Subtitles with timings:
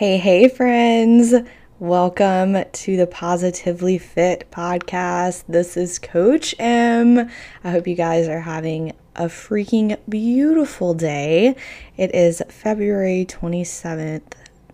[0.00, 1.34] Hey, hey, friends.
[1.78, 5.44] Welcome to the Positively Fit podcast.
[5.46, 7.28] This is Coach Em.
[7.62, 11.54] I hope you guys are having a freaking beautiful day.
[11.98, 14.22] It is February 27th,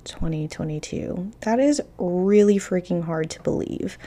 [0.05, 1.33] 2022.
[1.41, 3.99] That is really freaking hard to believe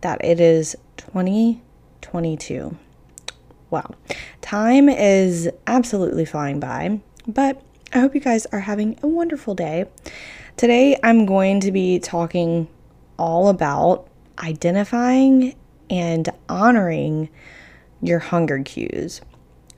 [0.00, 2.78] that it is 2022.
[3.68, 3.94] Wow.
[4.40, 7.60] Time is absolutely flying by, but
[7.92, 9.84] I hope you guys are having a wonderful day.
[10.56, 12.68] Today, I'm going to be talking
[13.18, 15.56] all about identifying
[15.90, 17.28] and honoring
[18.00, 19.20] your hunger cues.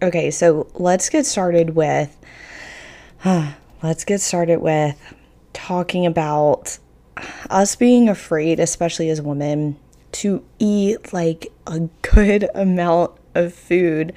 [0.03, 2.17] Okay, so let's get started with
[3.83, 5.15] let's get started with
[5.53, 6.79] talking about
[7.49, 9.79] us being afraid, especially as women,
[10.13, 14.13] to eat like a good amount of food.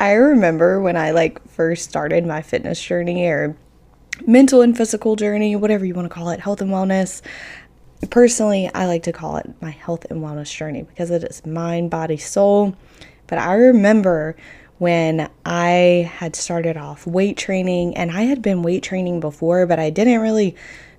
[0.00, 3.56] I remember when I like first started my fitness journey or
[4.26, 7.22] mental and physical journey, whatever you want to call it, health and wellness.
[8.10, 11.90] Personally, I like to call it my health and wellness journey because it is mind,
[11.90, 12.76] body, soul.
[13.26, 14.36] But I remember
[14.78, 19.78] when I had started off weight training and I had been weight training before, but
[19.78, 20.54] I didn't really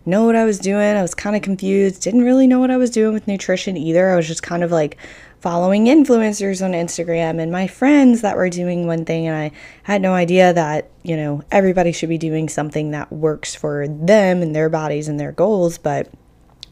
[0.05, 0.95] know what I was doing.
[0.95, 4.09] I was kind of confused, didn't really know what I was doing with nutrition either.
[4.09, 4.97] I was just kind of like
[5.41, 9.51] following influencers on Instagram and my friends that were doing one thing, and I
[9.83, 14.41] had no idea that, you know, everybody should be doing something that works for them
[14.41, 15.77] and their bodies and their goals.
[15.77, 16.09] But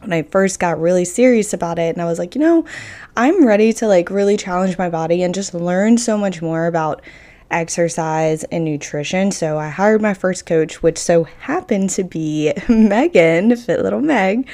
[0.00, 2.64] when I first got really serious about it, and I was like, you know,
[3.16, 7.02] I'm ready to like really challenge my body and just learn so much more about
[7.50, 9.30] exercise and nutrition.
[9.30, 14.48] So I hired my first coach, which so happened to be Megan, Fit Little Meg.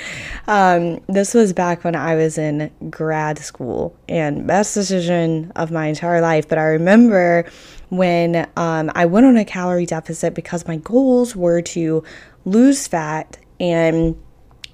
[0.46, 5.86] Um, this was back when I was in grad school and best decision of my
[5.86, 6.48] entire life.
[6.48, 7.46] But I remember
[7.88, 12.04] when um, I went on a calorie deficit because my goals were to
[12.44, 14.16] lose fat and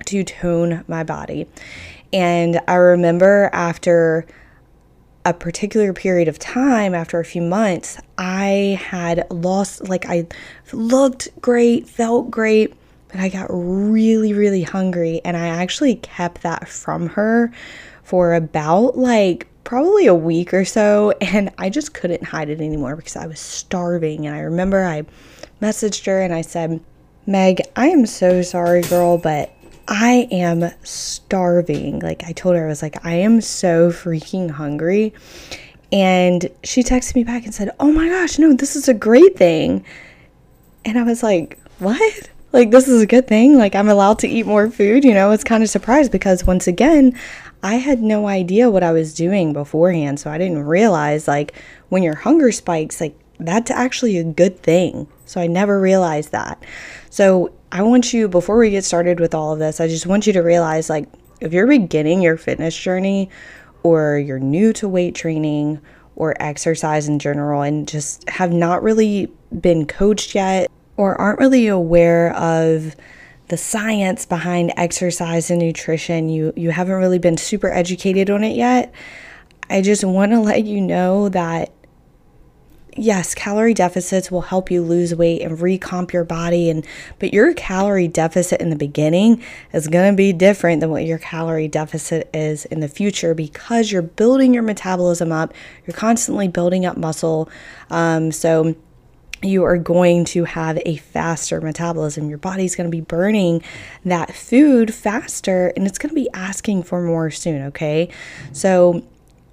[0.07, 1.47] to tone my body.
[2.13, 4.27] And I remember after
[5.25, 10.27] a particular period of time, after a few months, I had lost, like, I
[10.73, 12.75] looked great, felt great,
[13.09, 15.21] but I got really, really hungry.
[15.25, 17.53] And I actually kept that from her
[18.03, 21.13] for about like probably a week or so.
[21.21, 24.27] And I just couldn't hide it anymore because I was starving.
[24.27, 25.05] And I remember I
[25.61, 26.81] messaged her and I said,
[27.27, 29.53] Meg, I am so sorry, girl, but
[29.91, 31.99] I am starving.
[31.99, 35.13] Like I told her, I was like, I am so freaking hungry.
[35.93, 39.37] And she texted me back and said, Oh my gosh, no, this is a great
[39.37, 39.85] thing.
[40.85, 42.31] And I was like, What?
[42.53, 43.59] Like, this is a good thing.
[43.59, 45.05] Like, I'm allowed to eat more food.
[45.05, 47.17] You know, I was kind of surprised because once again,
[47.63, 50.19] I had no idea what I was doing beforehand.
[50.19, 51.55] So I didn't realize, like,
[51.91, 55.07] when your hunger spikes, like, that's actually a good thing.
[55.27, 56.61] So I never realized that.
[57.09, 60.27] So I want you, before we get started with all of this, I just want
[60.27, 61.09] you to realize like,
[61.41, 63.31] if you're beginning your fitness journey
[63.83, 65.81] or you're new to weight training
[66.17, 71.67] or exercise in general and just have not really been coached yet or aren't really
[71.67, 72.95] aware of
[73.49, 78.55] the science behind exercise and nutrition, you you haven't really been super educated on it
[78.55, 78.95] yet.
[79.69, 81.73] I just want to let you know that
[83.01, 86.87] yes, calorie deficits will help you lose weight and recomp your body and
[87.19, 91.19] but your calorie deficit in the beginning is going to be different than what your
[91.19, 95.55] calorie deficit is in the future because you're building your metabolism up.
[95.87, 97.49] You're constantly building up muscle.
[97.89, 98.77] Um, so
[99.43, 102.29] you are going to have a faster metabolism.
[102.29, 103.63] Your body's going to be burning
[104.05, 108.11] that food faster and it's going to be asking for more soon, okay?
[108.53, 109.03] So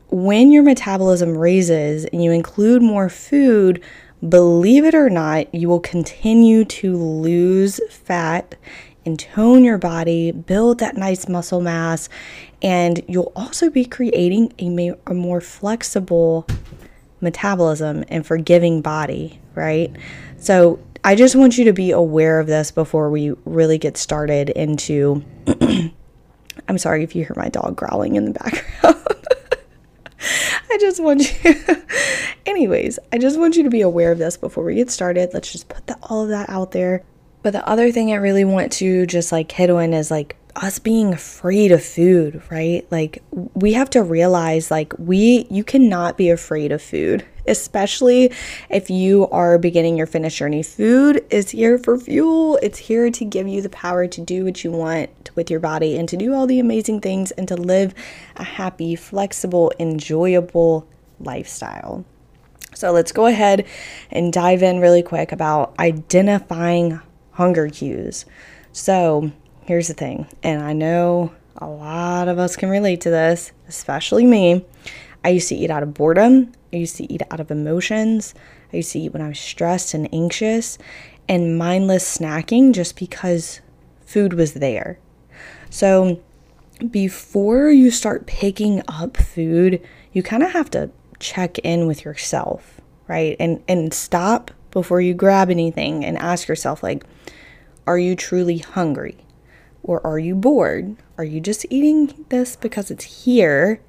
[0.09, 3.83] when your metabolism raises and you include more food,
[4.27, 8.55] believe it or not, you will continue to lose fat
[9.05, 12.09] and tone your body, build that nice muscle mass,
[12.61, 16.45] and you'll also be creating a, a more flexible
[17.21, 19.95] metabolism and forgiving body, right?
[20.37, 24.49] So, I just want you to be aware of this before we really get started
[24.49, 25.23] into.
[26.67, 28.96] I'm sorry if you hear my dog growling in the background.
[30.77, 31.55] I just want you,
[32.45, 35.31] anyways, I just want you to be aware of this before we get started.
[35.33, 37.01] Let's just put the, all of that out there.
[37.41, 40.79] But the other thing I really want to just like hit on is like us
[40.79, 42.85] being afraid of food, right?
[42.91, 43.21] Like
[43.53, 48.31] we have to realize like we you cannot be afraid of food, especially
[48.69, 50.63] if you are beginning your fitness journey.
[50.63, 52.57] Food is here for fuel.
[52.61, 55.97] It's here to give you the power to do what you want with your body
[55.97, 57.93] and to do all the amazing things and to live
[58.35, 60.87] a happy, flexible, enjoyable
[61.19, 62.03] lifestyle.
[62.73, 63.65] So let's go ahead
[64.11, 66.99] and dive in really quick about identifying
[67.31, 68.25] hunger cues.
[68.71, 69.31] So,
[69.67, 74.25] here's the thing, and I know a lot of us can relate to this, especially
[74.25, 74.65] me.
[75.25, 78.33] I used to eat out of boredom, I used to eat out of emotions,
[78.71, 80.77] I used to eat when I was stressed and anxious,
[81.27, 83.59] and mindless snacking just because
[84.05, 84.99] food was there.
[85.69, 86.21] So,
[86.89, 89.81] before you start picking up food,
[90.13, 92.79] you kind of have to check in with yourself,
[93.09, 93.35] right?
[93.37, 97.03] And and stop before you grab anything and ask yourself like
[97.85, 99.17] are you truly hungry?
[99.87, 100.97] Or are you bored?
[101.17, 103.81] Are you just eating this because it's here?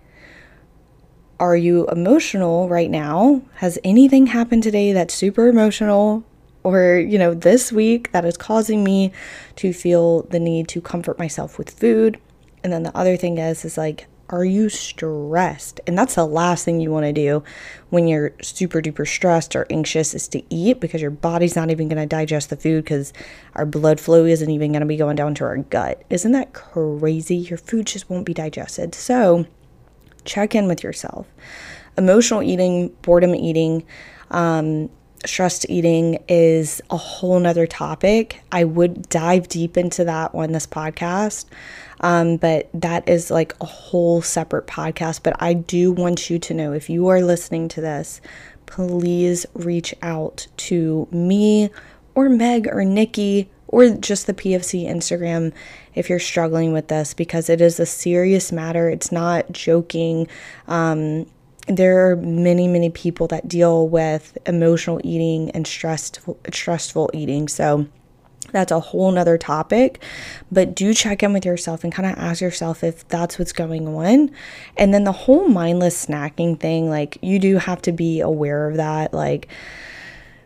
[1.39, 3.43] Are you emotional right now?
[3.57, 6.25] Has anything happened today that's super emotional
[6.65, 9.13] or, you know, this week that is causing me
[9.57, 12.19] to feel the need to comfort myself with food?
[12.63, 15.81] And then the other thing is is like are you stressed?
[15.87, 17.43] And that's the last thing you want to do
[17.91, 21.89] when you're super duper stressed or anxious is to eat because your body's not even
[21.89, 23.13] going to digest the food because
[23.55, 26.03] our blood flow isn't even going to be going down to our gut.
[26.11, 27.37] Isn't that crazy?
[27.37, 28.95] Your food just won't be digested.
[28.95, 29.47] So
[30.25, 31.27] check in with yourself.
[31.97, 33.85] Emotional eating, boredom eating,
[34.31, 34.91] um,
[35.25, 38.43] stressed eating is a whole nother topic.
[38.53, 41.47] I would dive deep into that on this podcast.
[42.01, 45.23] Um, but that is like a whole separate podcast.
[45.23, 48.21] But I do want you to know if you are listening to this,
[48.67, 51.71] please reach out to me
[52.15, 55.53] or Meg or Nikki or just the PFC Instagram
[55.95, 58.89] if you're struggling with this because it is a serious matter.
[58.89, 60.27] It's not joking.
[60.67, 61.27] Um,
[61.69, 67.49] there are many, many people that deal with emotional eating and stressful, stressful eating.
[67.49, 67.87] So,
[68.53, 70.03] that's a whole nother topic
[70.51, 73.87] but do check in with yourself and kind of ask yourself if that's what's going
[73.87, 74.31] on.
[74.77, 78.77] And then the whole mindless snacking thing like you do have to be aware of
[78.77, 79.49] that like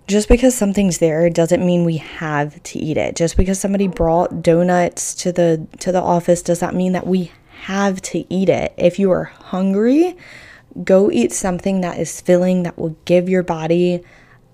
[0.08, 3.14] just because something's there doesn't mean we have to eat it.
[3.14, 7.30] Just because somebody brought donuts to the to the office does that mean that we
[7.62, 8.74] have to eat it.
[8.76, 10.16] If you are hungry
[10.84, 14.02] go eat something that is filling that will give your body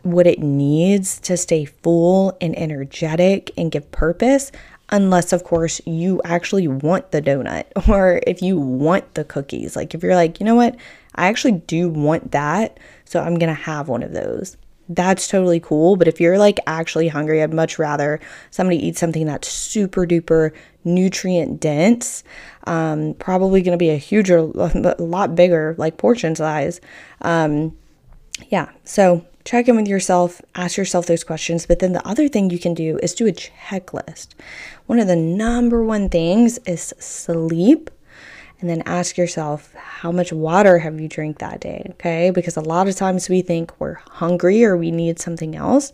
[0.02, 4.52] what it needs to stay full and energetic and give purpose,
[4.90, 9.76] unless, of course, you actually want the donut or if you want the cookies.
[9.76, 10.76] Like, if you're like, you know what,
[11.14, 14.56] I actually do want that, so I'm gonna have one of those.
[14.88, 15.96] That's totally cool.
[15.96, 18.20] But if you're like actually hungry, I'd much rather
[18.50, 20.52] somebody eat something that's super duper
[20.84, 22.24] nutrient dense.
[22.66, 26.80] Um, probably going to be a huger, a lot bigger, like portion size.
[27.20, 27.76] Um,
[28.48, 28.70] yeah.
[28.84, 31.66] So check in with yourself, ask yourself those questions.
[31.66, 34.28] But then the other thing you can do is do a checklist.
[34.86, 37.90] One of the number one things is sleep.
[38.60, 41.86] And then ask yourself, how much water have you drank that day?
[41.90, 42.30] Okay.
[42.30, 45.92] Because a lot of times we think we're hungry or we need something else.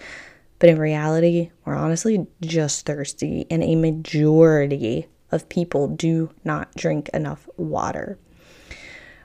[0.58, 3.46] But in reality, we're honestly just thirsty.
[3.50, 8.19] And a majority of people do not drink enough water.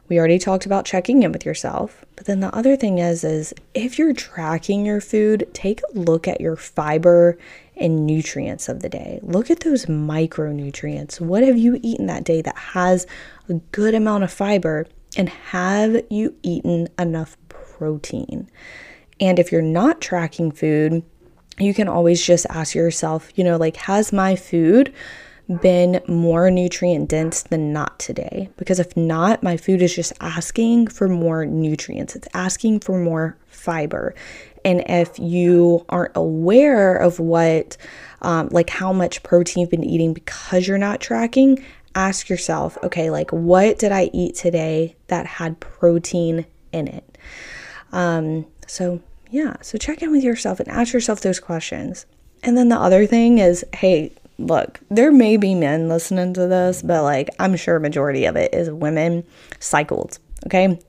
[0.09, 2.03] We already talked about checking in with yourself.
[2.15, 6.27] But then the other thing is is if you're tracking your food, take a look
[6.27, 7.37] at your fiber
[7.79, 9.19] and nutrients of the day.
[9.21, 11.19] Look at those micronutrients.
[11.19, 13.07] What have you eaten that day that has
[13.47, 14.87] a good amount of fiber
[15.17, 18.49] and have you eaten enough protein?
[19.19, 21.03] And if you're not tracking food,
[21.57, 24.93] you can always just ask yourself, you know, like has my food
[25.61, 28.49] been more nutrient dense than not today.
[28.57, 33.37] Because if not, my food is just asking for more nutrients, it's asking for more
[33.47, 34.13] fiber.
[34.63, 37.77] And if you aren't aware of what,
[38.21, 41.63] um, like how much protein you've been eating because you're not tracking,
[41.95, 47.17] ask yourself, okay, like what did I eat today that had protein in it?
[47.91, 49.01] Um, so,
[49.31, 52.05] yeah, so check in with yourself and ask yourself those questions.
[52.43, 56.81] And then the other thing is, hey, look, there may be men listening to this,
[56.81, 59.25] but like I'm sure majority of it is women
[59.59, 60.79] cycles, okay?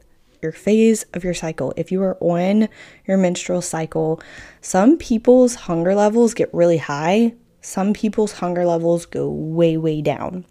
[0.40, 1.74] Your phase of your cycle.
[1.76, 2.68] If you are on
[3.06, 4.22] your menstrual cycle,
[4.62, 10.46] some people's hunger levels get really high, some people's hunger levels go way, way down.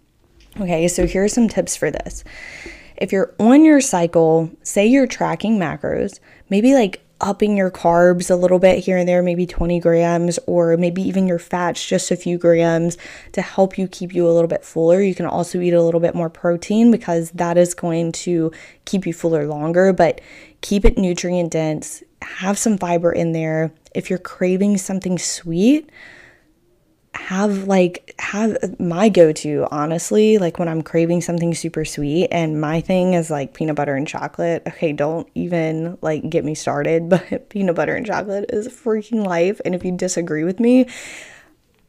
[0.60, 2.22] Okay, so here are some tips for this.
[2.96, 8.34] If you're on your cycle, say you're tracking macros, maybe like upping your carbs a
[8.34, 12.16] little bit here and there, maybe 20 grams, or maybe even your fats just a
[12.16, 12.96] few grams
[13.32, 15.00] to help you keep you a little bit fuller.
[15.00, 18.52] You can also eat a little bit more protein because that is going to
[18.84, 20.20] keep you fuller longer, but
[20.60, 23.72] keep it nutrient dense, have some fiber in there.
[23.94, 25.90] If you're craving something sweet,
[27.14, 32.80] have like have my go-to honestly like when i'm craving something super sweet and my
[32.80, 37.48] thing is like peanut butter and chocolate okay don't even like get me started but
[37.50, 40.86] peanut butter and chocolate is freaking life and if you disagree with me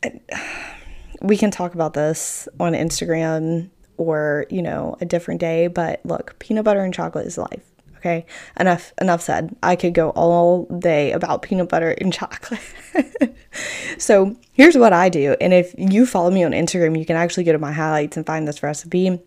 [1.22, 6.38] we can talk about this on Instagram or, you know, a different day, but look,
[6.40, 7.64] peanut butter and chocolate is life.
[8.02, 8.26] Okay,
[8.60, 9.56] enough enough said.
[9.62, 12.60] I could go all day about peanut butter and chocolate.
[14.00, 17.44] so here's what I do, and if you follow me on Instagram, you can actually
[17.44, 19.22] go to my highlights and find this recipe.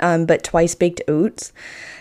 [0.00, 1.52] Um, but twice baked oats,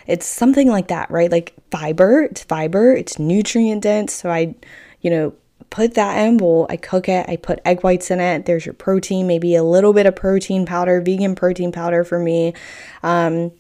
[0.07, 1.31] it's something like that, right?
[1.31, 4.13] Like fiber, it's fiber, it's nutrient dense.
[4.13, 4.55] So I,
[5.01, 5.33] you know,
[5.69, 6.67] put that in a bowl.
[6.69, 7.27] I cook it.
[7.29, 8.45] I put egg whites in it.
[8.45, 12.53] There's your protein, maybe a little bit of protein powder, vegan protein powder for me.
[13.03, 13.51] Um,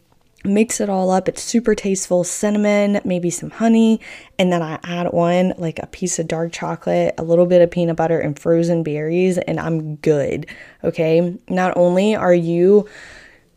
[0.43, 1.27] mix it all up.
[1.27, 2.23] It's super tasteful.
[2.23, 3.99] Cinnamon, maybe some honey,
[4.37, 7.71] and then I add on like a piece of dark chocolate, a little bit of
[7.71, 10.47] peanut butter, and frozen berries, and I'm good.
[10.83, 11.37] Okay.
[11.49, 12.87] Not only are you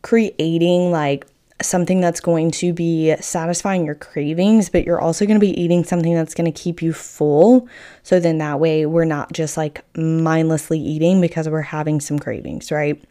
[0.01, 1.27] creating like
[1.61, 5.83] something that's going to be satisfying your cravings, but you're also going to be eating
[5.83, 7.67] something that's going to keep you full.
[8.03, 12.71] So then that way we're not just like mindlessly eating because we're having some cravings,
[12.71, 13.01] right?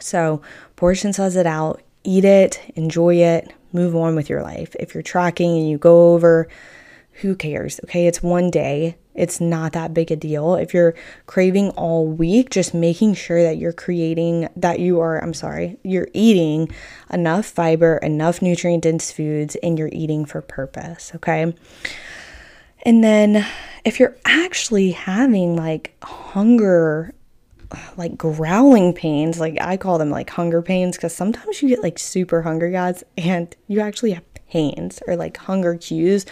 [0.00, 0.42] So
[0.74, 4.74] portion says it out eat it, enjoy it, move on with your life.
[4.78, 6.48] If you're tracking and you go over,
[7.20, 7.80] who cares?
[7.84, 8.96] Okay, it's one day.
[9.14, 10.54] It's not that big a deal.
[10.54, 10.94] If you're
[11.24, 16.08] craving all week, just making sure that you're creating, that you are, I'm sorry, you're
[16.12, 16.68] eating
[17.10, 21.12] enough fiber, enough nutrient dense foods, and you're eating for purpose.
[21.14, 21.54] Okay.
[22.82, 23.46] And then
[23.86, 27.14] if you're actually having like hunger
[27.96, 29.40] like growling pains.
[29.40, 33.04] Like I call them like hunger pains because sometimes you get like super hungry, guys,
[33.16, 36.26] and you actually have pains or like hunger cues.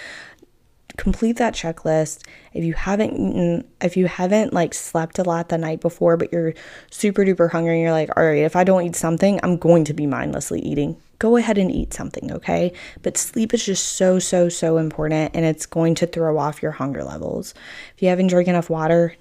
[0.97, 2.25] Complete that checklist.
[2.53, 6.33] If you haven't eaten, if you haven't like slept a lot the night before, but
[6.33, 6.55] you're
[6.91, 9.85] super duper hungry and you're like, all right, if I don't eat something, I'm going
[9.87, 10.97] to be mindlessly eating.
[11.19, 12.73] Go ahead and eat something, okay?
[13.03, 16.73] But sleep is just so, so, so important and it's going to throw off your
[16.73, 17.55] hunger levels.
[17.97, 19.17] If you haven't drank enough water,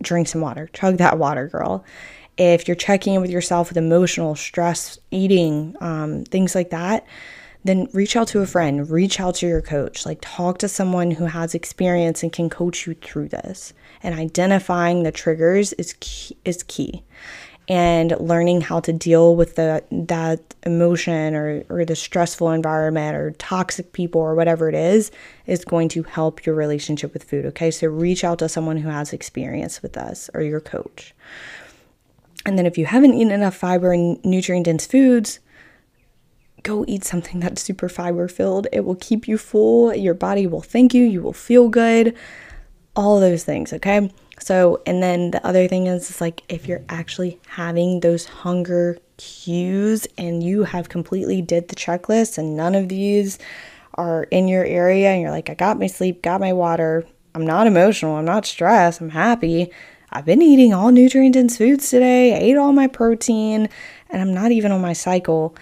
[0.00, 1.84] drink some water, chug that water, girl.
[2.36, 7.06] If you're checking in with yourself with emotional stress, eating, um, things like that,
[7.62, 11.12] then reach out to a friend, reach out to your coach, like talk to someone
[11.12, 13.72] who has experience and can coach you through this.
[14.02, 17.04] And identifying the triggers is key, is key
[17.68, 23.30] and learning how to deal with the that emotion or, or the stressful environment or
[23.32, 25.10] toxic people or whatever it is
[25.46, 27.70] is going to help your relationship with food okay?
[27.70, 31.14] So reach out to someone who has experience with us or your coach.
[32.46, 35.40] And then if you haven't eaten enough fiber and nutrient dense foods
[36.62, 39.94] go eat something that's super fiber filled it will keep you full.
[39.94, 41.04] Your body will thank you.
[41.04, 42.14] You will feel good
[42.96, 44.10] all those things okay
[44.40, 48.98] so, and then the other thing is, is like if you're actually having those hunger
[49.16, 53.38] cues and you have completely did the checklist and none of these
[53.94, 57.46] are in your area and you're like, I got my sleep, got my water, I'm
[57.46, 59.70] not emotional, I'm not stressed, I'm happy.
[60.10, 63.68] I've been eating all nutrient dense foods today, I ate all my protein,
[64.10, 65.56] and I'm not even on my cycle.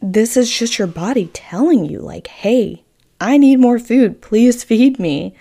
[0.00, 2.84] This is just your body telling you, like, hey,
[3.20, 5.34] I need more food, please feed me.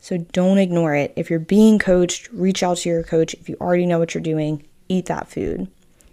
[0.00, 1.12] So don't ignore it.
[1.14, 3.34] If you're being coached, reach out to your coach.
[3.34, 5.68] If you already know what you're doing, eat that food.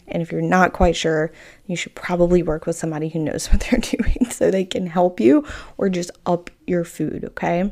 [0.10, 1.32] And if you're not quite sure,
[1.66, 5.20] you should probably work with somebody who knows what they're doing so they can help
[5.20, 5.46] you
[5.78, 7.72] or just up your food, okay?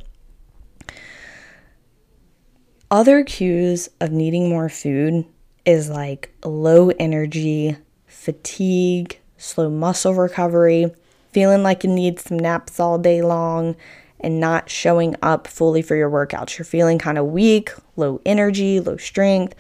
[2.90, 5.26] Other cues of needing more food
[5.66, 10.94] is like low energy, fatigue, slow muscle recovery,
[11.32, 13.76] feeling like you need some naps all day long,
[14.20, 16.58] and not showing up fully for your workouts.
[16.58, 19.56] You're feeling kind of weak, low energy, low strength.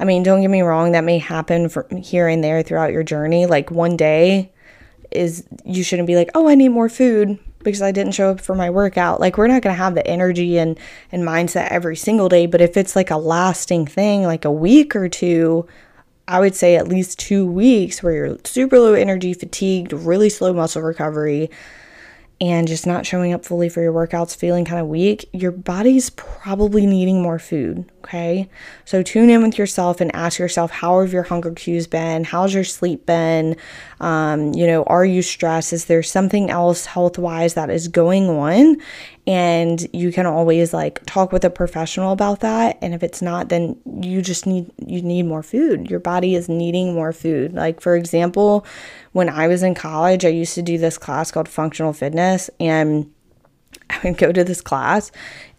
[0.00, 3.02] I mean, don't get me wrong, that may happen from here and there throughout your
[3.02, 3.46] journey.
[3.46, 4.52] Like one day
[5.10, 8.40] is you shouldn't be like, "Oh, I need more food because I didn't show up
[8.40, 10.78] for my workout." Like we're not going to have the energy and
[11.12, 14.94] and mindset every single day, but if it's like a lasting thing, like a week
[14.94, 15.66] or two,
[16.26, 20.52] I would say at least 2 weeks where you're super low energy, fatigued, really slow
[20.52, 21.50] muscle recovery,
[22.40, 26.10] and just not showing up fully for your workouts, feeling kind of weak, your body's
[26.10, 27.90] probably needing more food.
[27.98, 28.48] Okay.
[28.84, 32.24] So tune in with yourself and ask yourself, how have your hunger cues been?
[32.24, 33.56] How's your sleep been?
[34.00, 35.72] Um, you know, are you stressed?
[35.72, 38.76] Is there something else health wise that is going on?
[39.28, 43.50] And you can always like talk with a professional about that and if it's not
[43.50, 45.90] then you just need you need more food.
[45.90, 47.52] Your body is needing more food.
[47.52, 48.66] Like for example
[49.12, 53.10] when i was in college i used to do this class called functional fitness and
[53.90, 55.10] i would go to this class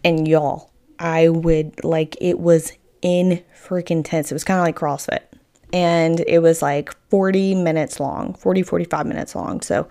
[0.04, 2.72] and y'all i would like it was
[3.02, 5.20] in freaking tense it was kind of like crossfit
[5.72, 9.60] and it was like 40 minutes long 40 45 minutes long.
[9.60, 9.88] So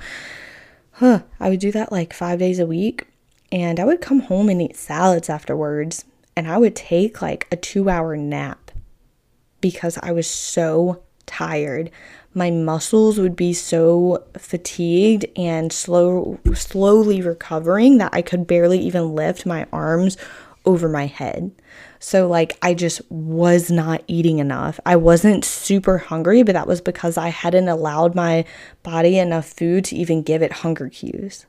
[0.93, 3.09] huh, i would do that like five days a week
[3.51, 7.56] and I would come home and eat salads afterwards, and I would take like a
[7.56, 8.72] two hour nap.
[9.62, 11.91] because I was so tired.
[12.34, 19.15] My muscles would be so fatigued and slow slowly recovering that I could barely even
[19.15, 20.18] lift my arms
[20.65, 21.51] over my head.
[22.00, 24.79] So, like, I just was not eating enough.
[24.86, 28.46] I wasn't super hungry, but that was because I hadn't allowed my
[28.84, 31.46] body enough food to even give it hunger cues.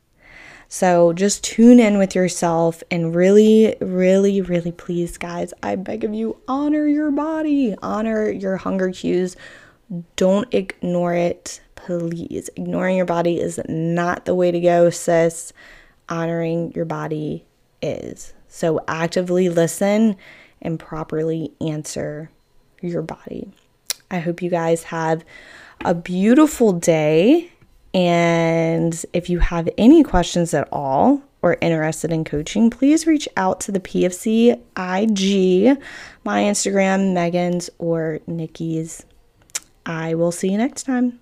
[0.73, 6.15] So, just tune in with yourself and really, really, really please, guys, I beg of
[6.15, 9.35] you, honor your body, honor your hunger cues.
[10.15, 12.51] Don't ignore it, please.
[12.55, 15.53] Ignoring your body is not the way to go, sis.
[16.09, 17.45] Honoring your body
[17.83, 18.33] is.
[18.47, 20.15] So, actively listen
[20.63, 22.31] and properly answer
[22.81, 23.51] your body.
[24.09, 25.25] I hope you guys have
[25.85, 27.51] a beautiful day.
[27.95, 33.61] And if you have any questions at all or interested in coaching, please reach out
[33.61, 35.83] to the PFC IG,
[36.25, 39.05] my Instagram, Megan's, or Nikki's.
[39.87, 41.20] I will see you next time.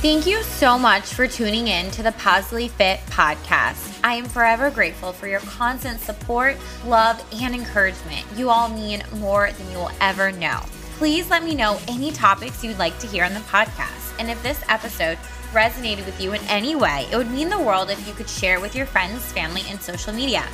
[0.00, 4.00] Thank you so much for tuning in to the Positively Fit podcast.
[4.02, 8.24] I am forever grateful for your constant support, love, and encouragement.
[8.34, 10.60] You all mean more than you will ever know.
[10.96, 14.18] Please let me know any topics you'd like to hear on the podcast.
[14.18, 15.18] And if this episode
[15.52, 18.54] resonated with you in any way, it would mean the world if you could share
[18.54, 20.48] it with your friends, family, and social media.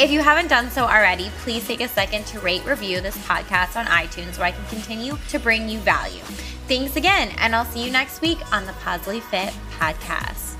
[0.00, 3.76] If you haven't done so already, please take a second to rate, review this podcast
[3.76, 6.24] on iTunes so I can continue to bring you value.
[6.70, 10.59] Thanks again, and I'll see you next week on the Positively Fit podcast.